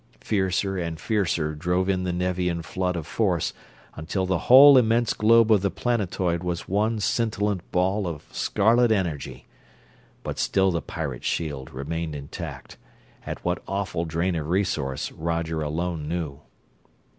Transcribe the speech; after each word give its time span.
Fiercer 0.19 0.79
and 0.79 0.99
fiercer 0.99 1.53
drove 1.53 1.87
in 1.87 2.05
the 2.05 2.11
Nevian 2.11 2.63
flood 2.63 2.95
of 2.95 3.05
force 3.05 3.53
until 3.95 4.25
the 4.25 4.39
whole 4.49 4.75
immense 4.75 5.13
globe 5.13 5.51
of 5.51 5.61
the 5.61 5.69
planetoid 5.69 6.41
was 6.41 6.67
one 6.67 6.99
scintillant 6.99 7.71
ball 7.71 8.07
of 8.07 8.25
scarlet 8.31 8.91
energy, 8.91 9.45
but 10.23 10.39
still 10.39 10.71
the 10.71 10.81
pirates' 10.81 11.27
shield 11.27 11.69
remained 11.71 12.15
intact 12.15 12.77
at 13.27 13.45
what 13.45 13.61
awful 13.67 14.03
drain 14.05 14.33
of 14.33 14.49
resource, 14.49 15.11
Roger 15.11 15.61
alone 15.61 16.07
knew. 16.07 16.39